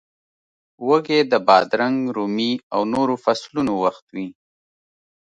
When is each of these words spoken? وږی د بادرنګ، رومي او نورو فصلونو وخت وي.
وږی 0.87 1.19
د 1.31 1.33
بادرنګ، 1.47 1.97
رومي 2.15 2.51
او 2.73 2.81
نورو 2.93 3.15
فصلونو 3.23 3.73
وخت 3.83 4.05
وي. 4.15 4.27